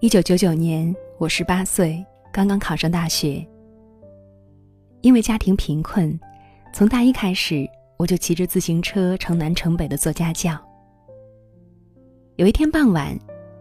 [0.00, 3.44] 一九九九年，我十八岁，刚刚考上大学。
[5.00, 6.20] 因为家庭贫困，
[6.70, 10.54] 从大一开始，我就骑着自行车城南城北的做家教。
[12.36, 13.18] 有一天傍晚，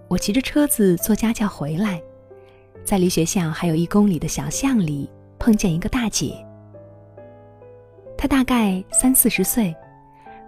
[0.09, 2.02] 我骑着车子做家教回来，
[2.83, 5.09] 在离学校还有一公里的小巷里，
[5.39, 6.36] 碰见一个大姐。
[8.17, 9.73] 她大概三四十岁，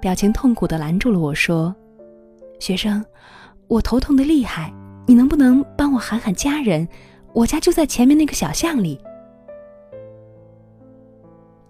[0.02, 1.74] 表情痛苦的拦住了我说
[2.60, 3.04] ：“学生，
[3.68, 4.70] 我头痛的厉害。”
[5.08, 6.86] 你能不能帮我喊喊家人？
[7.34, 9.00] 我家就在前面那个小巷里。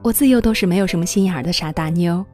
[0.02, 2.26] 我自幼都是没有什么心眼儿的傻大妞，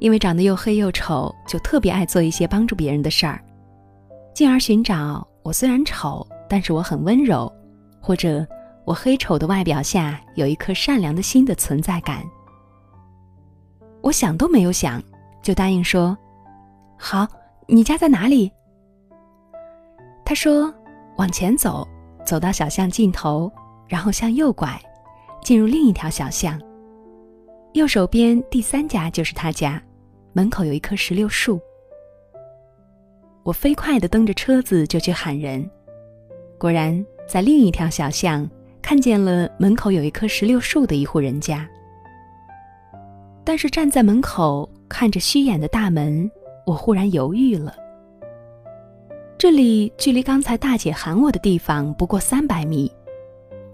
[0.00, 3.40] 因为长得又黑又丑，就特别爱做一些帮助别人的事儿，
[4.34, 7.50] 进而寻找我虽然丑，但是我很温柔，
[8.00, 8.44] 或者
[8.84, 12.24] 我黑丑的外表下有一颗善良的心的存在感。
[14.00, 15.00] 我想都没有想，
[15.40, 16.18] 就答应说
[16.98, 17.28] ：“好，
[17.68, 18.50] 你家在哪里？”
[20.32, 20.72] 他说
[21.18, 21.86] ：“往前走，
[22.24, 23.52] 走到小巷尽头，
[23.86, 24.80] 然后向右拐，
[25.44, 26.58] 进入另一条小巷。
[27.74, 29.78] 右手边第三家就是他家，
[30.32, 31.60] 门口有一棵石榴树。”
[33.44, 35.70] 我飞快地蹬着车子就去喊人，
[36.58, 38.48] 果然在另一条小巷
[38.80, 41.68] 看见了门口有一棵石榴树的一户人家。
[43.44, 46.30] 但是站在门口看着虚掩的大门，
[46.64, 47.81] 我忽然犹豫了。
[49.42, 52.88] 这里距离刚才大姐喊我的地方不过三百米，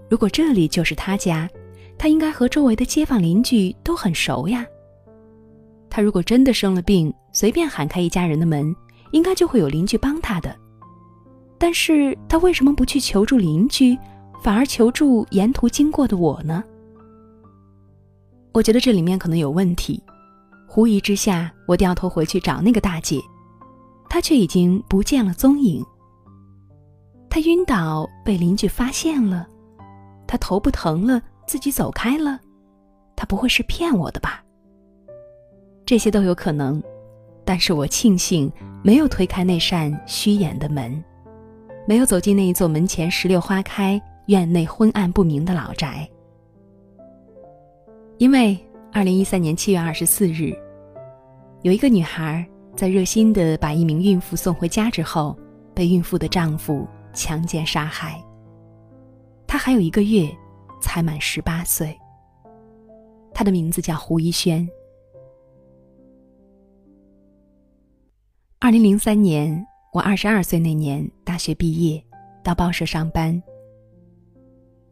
[0.09, 1.47] 如果这里就是她家，
[1.95, 4.65] 她应该和周围的街坊邻居都很熟呀。
[5.87, 8.75] 她如果真的生了病，随便喊开一家人的门，
[9.11, 10.57] 应该就会有邻居帮她的。
[11.59, 13.95] 但是她为什么不去求助邻居，
[14.41, 16.63] 反而求助沿途经过的我呢？
[18.53, 20.01] 我觉得这里面可能有问题。
[20.67, 23.21] 狐疑之下，我掉头回去找那个大姐。
[24.09, 25.85] 他却已经不见了踪影。
[27.29, 29.47] 他晕倒被邻居发现了，
[30.25, 32.39] 他头不疼了自己走开了，
[33.15, 34.43] 他不会是骗我的吧？
[35.85, 36.81] 这些都有可能，
[37.45, 38.51] 但是我庆幸
[38.83, 41.03] 没有推开那扇虚掩的门，
[41.87, 46.09] 没有走进那一座门前石榴花开、院内昏暗不明的老宅，
[48.17, 48.57] 因为
[48.91, 50.51] 二零一三年七月二十四日，
[51.61, 52.43] 有一个女孩。
[52.79, 55.37] 在热心的把一名孕妇送回家之后，
[55.75, 58.23] 被孕妇的丈夫强奸杀害。
[59.45, 60.33] 她还有一个月，
[60.79, 61.93] 才满十八岁。
[63.33, 64.65] 她的名字叫胡一轩。
[68.59, 69.61] 二零零三年，
[69.91, 72.01] 我二十二岁那年，大学毕业，
[72.41, 73.43] 到报社上班。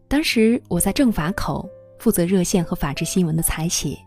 [0.10, 1.70] 当时我在政法口
[2.00, 3.98] 负责热线和法制新闻的采写。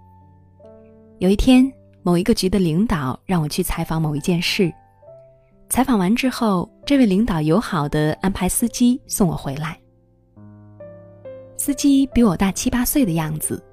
[1.19, 1.73] 有一天。
[2.11, 4.69] 某一个局的领导让我去采访某一件事，
[5.69, 9.79] 采访完之后，这位领导友好的安排司机送我回来。
[11.57, 13.65] 司机比我大七八岁的样子，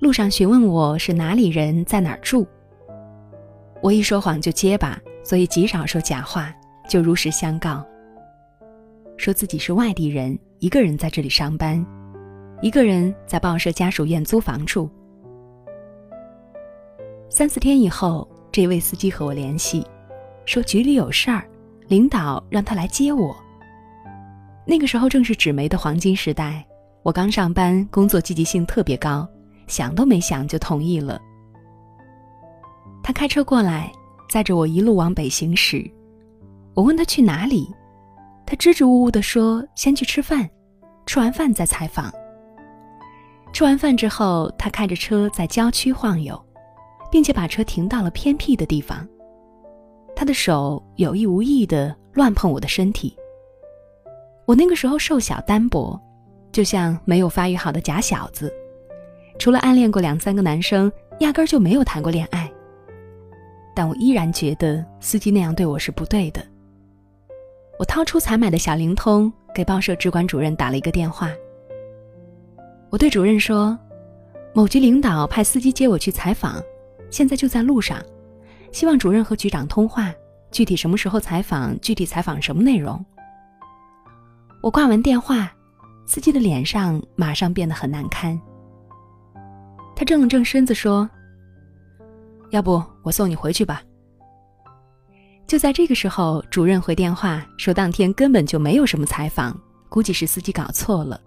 [0.00, 2.46] 路上询问我是哪里人，在哪儿住。
[3.80, 6.54] 我一说谎就结巴，所以极少说假话，
[6.86, 7.82] 就如实相告，
[9.16, 11.82] 说自己是外地人，一个人在这里上班，
[12.60, 14.90] 一个人在报社家属院租房住。
[17.36, 19.86] 三四天以后，这位司机和我联系，
[20.46, 21.46] 说局里有事儿，
[21.86, 23.36] 领导让他来接我。
[24.64, 26.66] 那个时候正是纸媒的黄金时代，
[27.02, 29.28] 我刚上班，工作积极性特别高，
[29.66, 31.20] 想都没想就同意了。
[33.02, 33.92] 他开车过来，
[34.30, 35.84] 载着我一路往北行驶。
[36.72, 37.70] 我问他去哪里，
[38.46, 40.48] 他支支吾吾地说：“先去吃饭，
[41.04, 42.10] 吃完饭再采访。”
[43.52, 46.42] 吃完饭之后，他开着车在郊区晃悠。
[47.10, 49.06] 并且把车停到了偏僻的地方。
[50.14, 53.14] 他的手有意无意地乱碰我的身体。
[54.46, 56.00] 我那个时候瘦小单薄，
[56.52, 58.52] 就像没有发育好的假小子，
[59.38, 60.90] 除了暗恋过两三个男生，
[61.20, 62.50] 压根儿就没有谈过恋爱。
[63.74, 66.42] 但我依然觉得司机那样对我是不对的。
[67.78, 71.30] 我掏出才买的小灵通，给报社直管主任打了一个电话。
[72.88, 73.78] 我对主任说
[74.54, 76.62] ：“某局领导派司机接我去采访。”
[77.10, 78.02] 现在就在路上，
[78.72, 80.12] 希望主任和局长通话，
[80.50, 83.04] 具体什么时候采访，具体采访什么内容。
[84.62, 85.52] 我挂完电话，
[86.06, 88.38] 司机的脸上马上变得很难堪。
[89.94, 91.08] 他正了正身子说
[92.50, 93.82] ：“要不我送你回去吧。”
[95.46, 99.56] 就在这个时候，主任回电话说当天根本就没有什么采访，
[99.88, 101.20] 估计是司机搞错了。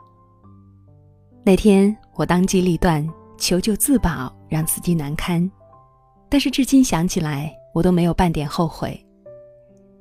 [1.44, 5.50] 那天我当机立断，求救自保，让司机难堪。
[6.30, 9.04] 但是至今想起来，我都没有半点后悔，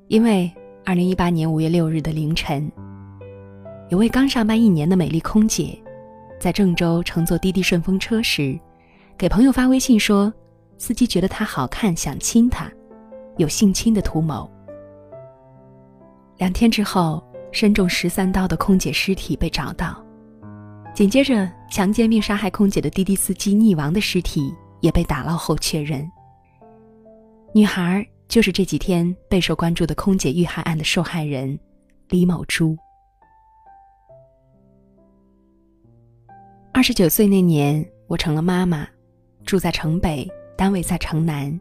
[0.08, 0.52] 因为
[0.84, 2.70] 二零一八年五月六日的凌晨，
[3.88, 5.78] 有位刚上班一年的美丽空姐，
[6.38, 8.58] 在郑州乘坐滴滴顺风车时，
[9.16, 10.30] 给朋友发微信说，
[10.76, 12.70] 司机觉得她好看，想亲她，
[13.38, 14.50] 有性侵的图谋。
[16.36, 17.22] 两天之后，
[17.52, 20.04] 身中十三刀的空姐尸体被找到，
[20.94, 26.06] 紧接着强奸并杀害空姐的滴滴司机溺亡的尸体也被打捞后确认。
[27.52, 28.06] 女孩。
[28.28, 31.58] 就是这几天备受关注的空姐遇害案的受害人
[32.10, 32.76] 李某珠。
[36.74, 38.86] 二十九岁那年，我成了妈妈，
[39.46, 41.58] 住在城北，单位在城南。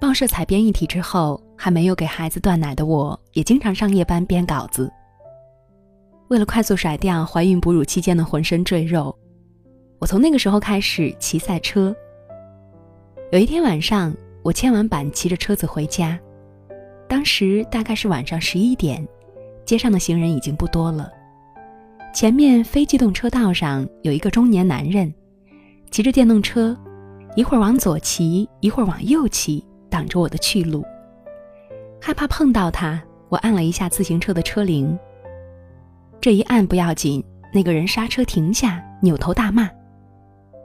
[0.00, 4.92] 报社采编一体之后，还没有给孩子断奶的我，也经常上夜班编稿子。
[6.26, 9.16] 为了快速甩掉怀孕哺乳期间的浑身赘肉，
[10.00, 11.94] 我从那个时候开始骑赛车。
[13.30, 14.12] 有一天晚上。
[14.42, 16.18] 我签完板，骑着车子回家，
[17.08, 19.06] 当时大概是晚上十一点，
[19.64, 21.10] 街上的行人已经不多了。
[22.14, 25.12] 前面非机动车道上有一个中年男人，
[25.90, 26.76] 骑着电动车，
[27.36, 30.84] 一会儿往左骑，一会儿往右骑，挡着我的去路。
[32.00, 34.98] 害怕碰到他，我按了一下自行车的车铃。
[36.20, 37.22] 这一按不要紧，
[37.52, 39.70] 那个人刹车停下，扭头大骂：“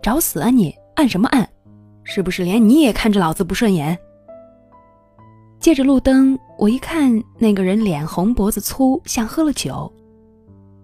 [0.01, 0.74] 找死啊你！
[0.95, 1.48] 按什么按？”
[2.06, 3.98] 是不是连你也看着老子不顺眼？
[5.60, 9.92] 借着路灯，我一看那个人脸红脖子粗，像喝了酒。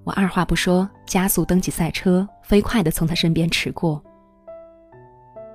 [0.04, 4.02] 我二话不说，加速蹬起赛车，飞快地从他身边驰过。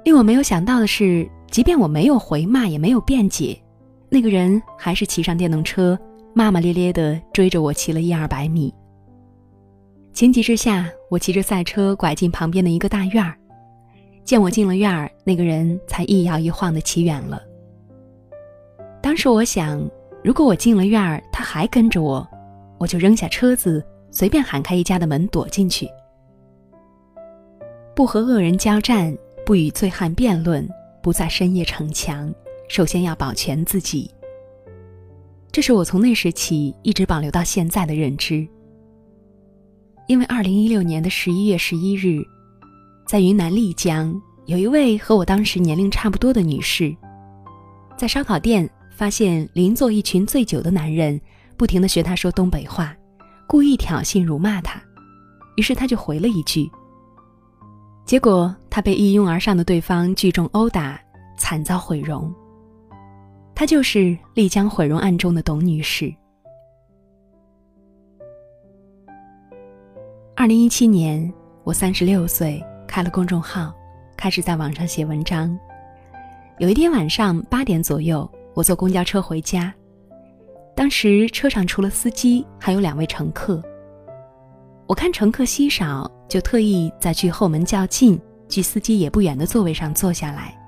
[0.04, 3.60] 令我没有想到的是，即便我没有回骂，也没有辩解，
[4.08, 5.98] 那个人还是骑上电动车，
[6.32, 8.72] 骂骂咧咧地追着我骑了一二百米。
[10.12, 13.36] 情急之下，我骑着赛车拐进旁边的一个大院儿。
[14.26, 17.40] 见我进了院儿，那个人才一摇一晃的骑远了。
[19.00, 19.88] 当时我想，
[20.25, 22.26] 如果我进了院儿，他还跟着我，
[22.76, 23.81] 我就扔下车子，
[24.11, 25.88] 随便喊开一家的门躲进去。
[27.94, 30.69] 不和恶人交战，不与醉汉辩论，
[31.00, 32.34] 不在深夜逞强，
[32.69, 34.11] 首先要保全自己。
[35.52, 38.44] 这是我从那时起一直保留到现在的认知。
[40.08, 42.25] 因为二零一六年的十一月十一日。
[43.06, 46.94] 在云南丽江，有一位和我当时年龄差不多的女士，
[47.96, 51.18] 在烧烤店发现邻座一群醉酒的男人，
[51.56, 52.92] 不停的学她说东北话，
[53.46, 54.82] 故意挑衅辱骂她，
[55.56, 56.68] 于是她就回了一句。
[58.04, 61.00] 结果她被一拥而上的对方聚众殴打，
[61.38, 62.34] 惨遭毁容。
[63.54, 66.12] 她就是丽江毁容案中的董女士。
[70.34, 71.32] 二零一七年，
[71.62, 72.60] 我三十六岁。
[72.96, 73.75] 开了公众号，
[74.16, 75.54] 开始在网上写文章。
[76.56, 79.70] 有一天晚上八点左右，我坐公交车回家，
[80.75, 83.62] 当时车上除了司机，还有两位乘客。
[84.87, 90.58] 我看乘客稀少，就特意在距后门较近、距司机也不远的座位上坐下来。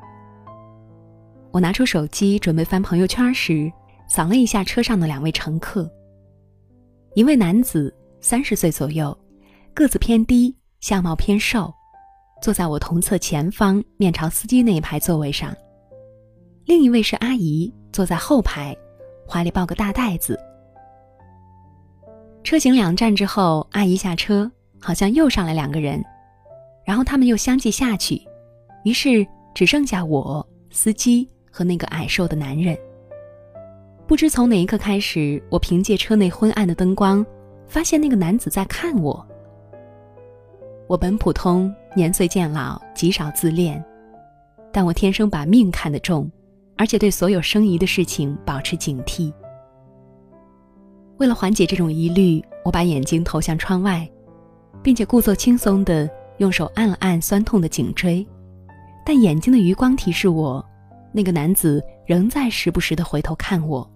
[1.50, 3.72] 我拿出手机准备翻朋友圈时，
[4.06, 5.90] 扫了一下车上的两位乘客。
[7.14, 7.90] 一位男子，
[8.20, 9.18] 三十岁左右，
[9.72, 11.72] 个子偏低，相貌偏瘦。
[12.40, 15.54] 坐在我同侧前方，面朝司机那一排座位上。
[16.64, 18.76] 另一位是阿姨，坐在后排，
[19.28, 20.38] 怀里抱个大袋子。
[22.44, 26.02] 车行两站之后，阿姨下车，好像又上来两个人，
[26.86, 28.22] 然后他们又相继下去，
[28.84, 32.78] 于是只剩下我、司机和那个矮瘦的男人。
[34.06, 37.24] 不知从哪一刻开始，我凭借车内昏暗的灯光，
[37.66, 39.26] 发现那个男子在看我。
[40.88, 43.84] 我本普通，年岁渐老，极少自恋，
[44.72, 46.30] 但我天生把命看得重，
[46.78, 49.30] 而且对所有生疑的事情保持警惕。
[51.18, 54.08] 为了缓解这种疑虑，我把眼睛投向窗外，
[54.82, 58.26] 并且故作轻松地用手按了按酸痛的颈椎，
[59.04, 60.64] 但眼睛的余光提示我，
[61.12, 63.86] 那个男子仍在时不时地回头看我，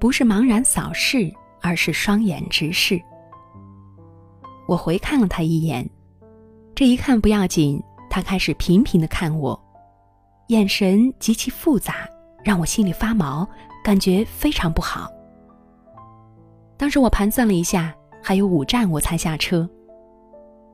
[0.00, 2.98] 不是茫然扫视，而是双眼直视。
[4.70, 5.84] 我回看了他一眼，
[6.76, 9.60] 这一看不要紧，他开始频频的看我，
[10.46, 12.08] 眼神极其复杂，
[12.44, 13.44] 让我心里发毛，
[13.82, 15.10] 感觉非常不好。
[16.76, 19.68] 当时我盘算了一下，还有五站我才下车，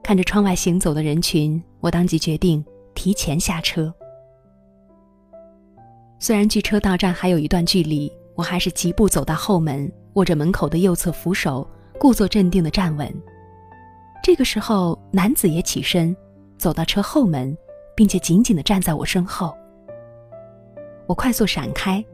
[0.03, 2.63] 看着窗外行走的人群，我当即决定
[2.95, 3.91] 提前下车。
[6.19, 11.67] 虽然距车到站还有一段距离，我还是疾步走到后门，握着门口的右侧扶手，
[11.99, 13.11] 故作镇定的站稳。
[14.27, 16.15] 这个时候，男子也起身，
[16.59, 17.57] 走到车后门，
[17.95, 19.57] 并且紧紧地站在我身后。
[21.07, 22.05] 我快速闪开，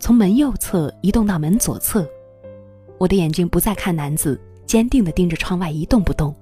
[0.00, 2.08] 从门右侧移动到门左侧，
[2.96, 6.34] 我的眼睛不再看男子，坚定地盯着窗外一动不动。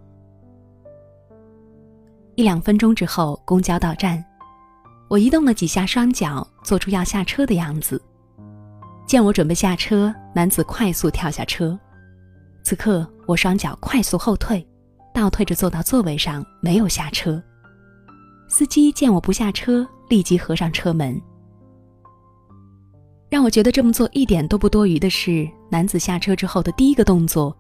[2.36, 4.24] 一两分钟之后，公交到站，
[5.08, 8.00] 我移动了几下双脚，做出要下车的样子。
[9.08, 11.76] 见我准备下车，男子快速跳下车。
[12.62, 14.64] 此刻，我双脚快速后退，
[15.20, 17.42] 倒退着坐到座位上，没有下车。
[18.48, 21.20] 司机见我不下车，立即合上车门。
[23.28, 27.54] 让我觉得这么做一点都不多余的是，男子下车之后的第一个动作，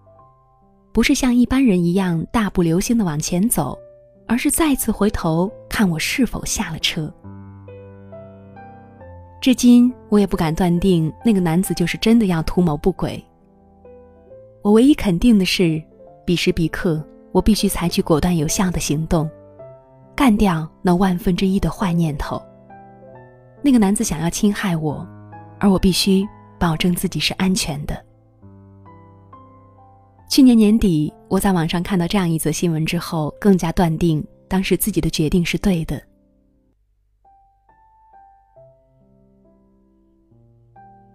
[0.90, 3.78] 不是像一般人一样大步流星的往前走。
[4.26, 7.12] 而是再次回头看我是否下了车。
[9.40, 13.20] 至今我也不敢断定那个男子就是真的要图谋不轨。
[14.62, 15.82] 我唯一肯定的是，
[16.24, 19.30] 彼时彼刻我必须采取果断有效的行动，
[20.16, 22.40] 干掉那万分之一的坏念头。
[23.62, 25.06] 那个男子想要侵害我，
[25.58, 26.26] 而我必须
[26.58, 28.04] 保证自己是安全的。
[30.28, 36.00] 去年年底，我在网上看到这样一则新闻之后，更加断定当时自己的决定是对的。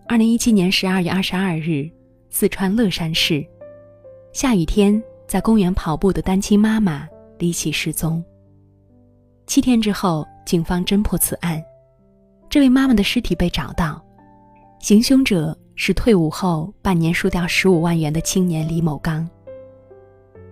[0.07, 1.89] 二零一七年十二月二十二日，
[2.29, 3.45] 四川乐山市，
[4.33, 8.23] 下雨天在公园跑步的单亲妈妈离奇失踪。
[9.47, 11.63] 七天之后，警方侦破此案，
[12.49, 14.03] 这位妈妈的尸体被找到，
[14.79, 15.57] 行凶者。
[15.77, 19.29] 是退伍后半年输掉十五万元的青年李某刚。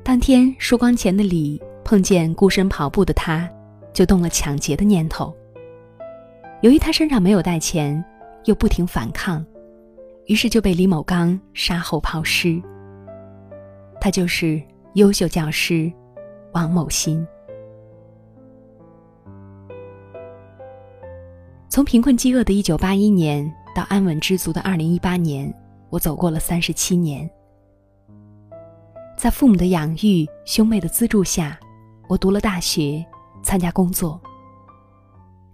[0.04, 3.50] 当天输光钱的李碰见孤身跑步的他，
[3.94, 5.34] 就动了抢劫的念头。
[6.62, 8.04] 由于他身上没有带钱，
[8.44, 9.42] 又不停反抗，
[10.26, 12.62] 于是就被李某刚杀后抛尸。
[14.04, 14.62] 他就是
[14.96, 15.90] 优秀教师
[16.52, 17.26] 王某新。
[21.70, 23.50] 从贫困饥饿的一九八一年。
[23.74, 25.52] 到安稳知足的二零一八年，
[25.90, 27.28] 我走过了三十七年。
[29.18, 31.60] 在父母的养育、兄妹的资助下，
[32.08, 33.04] 我读了大学，
[33.42, 34.22] 参加工作。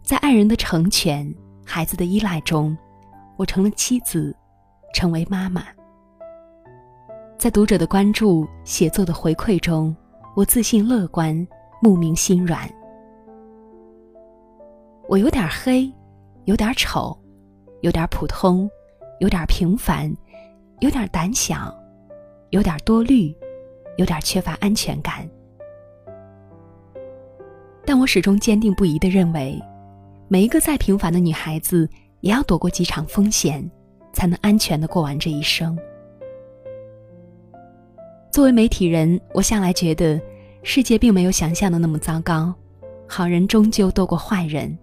[0.04, 1.34] 在爱人的成全、
[1.66, 2.78] 孩子的依赖中，
[3.38, 4.36] 我成了妻子，
[4.94, 5.64] 成为妈妈。
[7.40, 9.96] 在读者的关注、写作的回馈中，
[10.36, 11.48] 我自信乐观，
[11.82, 12.70] 慕名心软。
[15.08, 15.90] 我有点黑，
[16.44, 17.18] 有点丑。
[17.80, 18.70] 有点普通，
[19.22, 20.14] 有点平凡，
[20.82, 21.74] 有点胆小，
[22.50, 23.34] 有点多虑，
[23.96, 25.26] 有点缺乏安全感。
[27.86, 29.58] 但我始终坚定不移的认为，
[30.28, 33.66] 每一个再平凡的女孩子，也要躲过几场风险，
[34.12, 35.80] 才能安全的过完这一生。
[38.40, 40.18] 作为媒体人，我向来觉得，
[40.64, 42.56] 世界并没有想象的那么糟糕，
[43.06, 44.80] 好人终究多过坏人。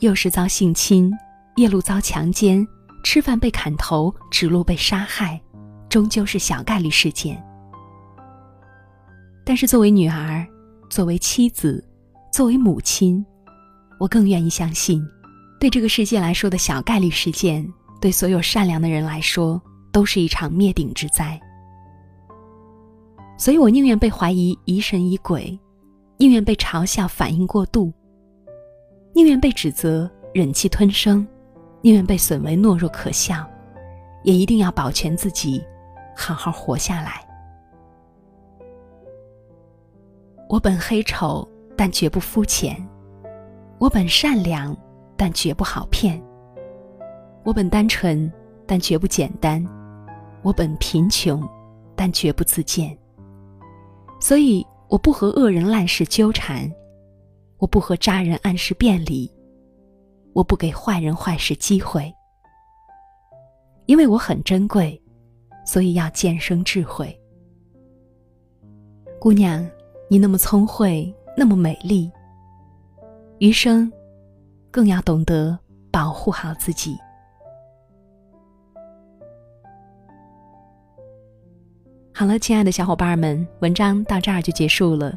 [0.00, 1.12] 幼时遭性侵，
[1.54, 2.66] 夜路遭强奸，
[3.04, 5.40] 吃饭被砍头，指路被杀害，
[5.88, 7.40] 终究是小概率事件。
[9.44, 10.44] 但是作为女儿，
[10.90, 11.86] 作为妻子，
[12.32, 13.24] 作为母亲，
[14.00, 15.00] 我更愿意相信，
[15.60, 17.64] 对这个世界来说的小概率事件，
[18.00, 19.62] 对所有善良的人来说，
[19.98, 21.36] 都是一场灭顶之灾。
[23.36, 25.58] 所以我宁愿被怀疑疑神疑鬼，
[26.18, 27.92] 宁愿被嘲笑反应过度。
[29.12, 31.26] 宁愿被指责忍气吞声，
[31.82, 33.44] 宁愿被损为懦弱可笑，
[34.22, 35.60] 也一定要保全自己，
[36.16, 37.26] 好好活下来。
[40.48, 41.44] 我本黑丑，
[41.76, 42.76] 但绝不肤浅；
[43.80, 44.76] 我本善良，
[45.16, 46.22] 但绝不好骗；
[47.42, 48.32] 我本单纯，
[48.64, 49.60] 但绝不简单；
[50.48, 51.46] 我本贫穷，
[51.94, 52.96] 但绝不自贱。
[54.18, 56.72] 所以，我不和恶人烂事纠缠。
[57.58, 59.30] 我不和渣人暗示便利，
[60.32, 62.10] 我不给坏人坏事机会，
[63.84, 64.98] 因为我很珍贵，
[65.66, 67.14] 所以要渐生智慧。
[69.20, 69.68] 姑娘，
[70.08, 72.10] 你那么聪慧，那么美丽，
[73.38, 73.92] 余生
[74.70, 75.58] 更要懂得
[75.90, 76.96] 保护好自己。
[82.18, 85.16] 好了，亲爱的小伙伴们，文章到这儿就结束了。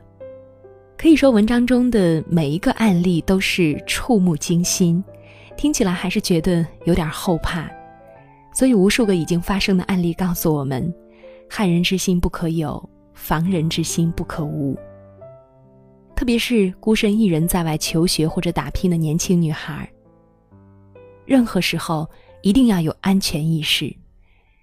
[0.96, 5.04] 可以说，文章中的每一个案例都是触目惊心，
[5.58, 7.68] 听起来还是觉得有点后怕。
[8.54, 10.94] 所以，无数个已经发生的案例告诉我们：
[11.50, 14.78] 害人之心不可有，防人之心不可无。
[16.16, 19.92] 特别是孤身一人在外求学或者打拼的年轻女孩，
[21.26, 22.08] 任何时候
[22.44, 23.92] 一定要有安全意识。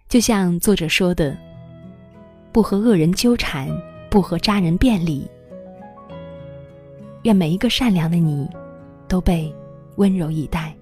[0.09, 1.37] 就像作者说的
[2.53, 3.69] ：“不和恶人纠缠，
[4.11, 5.31] 不和渣人辩理。”
[7.25, 8.49] 愿每一个善良的你，
[9.07, 9.53] 都被
[9.97, 10.75] 温柔以待。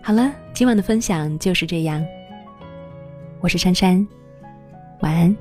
[0.00, 2.04] 好了，今晚的分享就是这样。
[3.40, 4.06] 我是珊珊，
[5.00, 5.36] 晚安。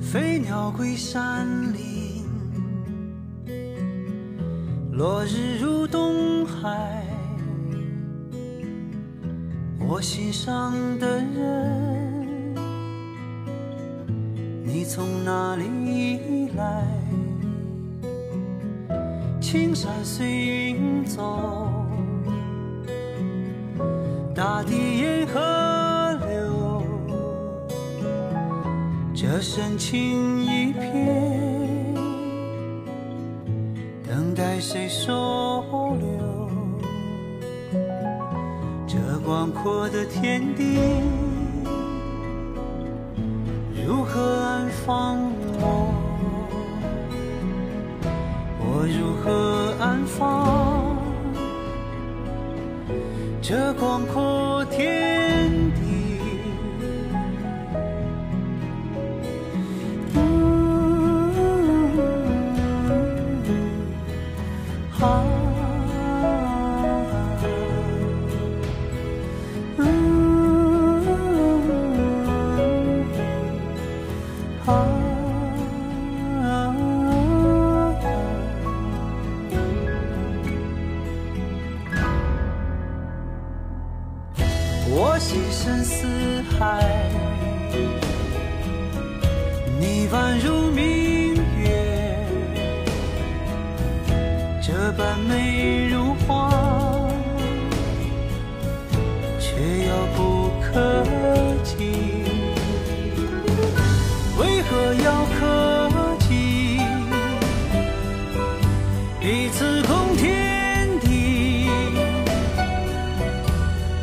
[0.00, 2.24] 飞鸟归山林，
[4.90, 7.04] 落日入东海。
[9.90, 12.54] 我心上的人，
[14.62, 16.84] 你从哪里来？
[19.40, 21.72] 青山随云走，
[24.34, 25.40] 大地沿河
[26.28, 26.82] 流，
[29.14, 31.94] 这深情一片，
[34.06, 35.37] 等待谁收
[39.28, 40.78] 广阔的天地，
[43.86, 45.18] 如何安放
[45.60, 45.92] 我？
[48.58, 50.96] 我如何安放
[53.42, 55.27] 这广阔天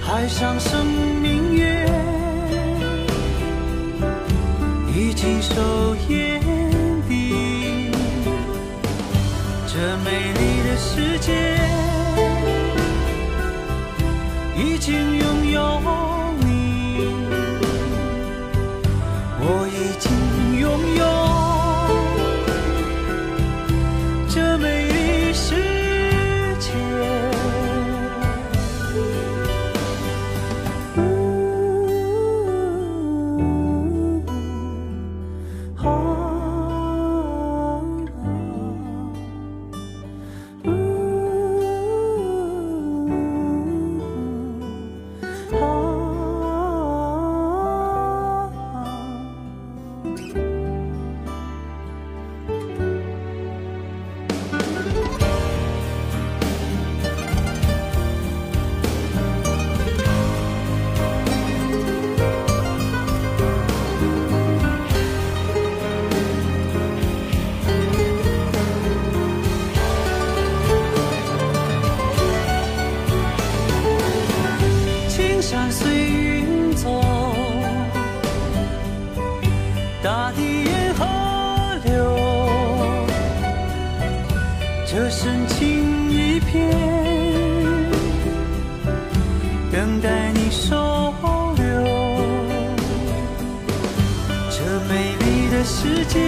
[0.06, 1.06] 海上生。
[5.42, 6.42] 手眼
[7.08, 7.92] 底，
[9.68, 11.32] 这美丽的世界
[14.58, 15.15] 已经
[75.48, 77.04] 山随云走
[80.02, 81.06] 大地沿河
[81.84, 82.18] 流，
[84.88, 86.72] 这深情一片，
[89.72, 91.14] 等待你收
[91.56, 91.64] 留。
[94.50, 96.20] 这美丽的世界，